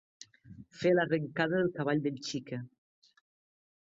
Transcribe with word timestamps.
Fer 0.77 0.93
l'arrencada 0.99 1.59
del 1.59 1.69
cavall 1.77 2.03
del 2.07 2.17
Xica. 2.31 2.61